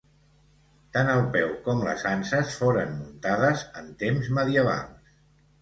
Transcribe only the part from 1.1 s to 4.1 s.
el peu com les anses foren muntades en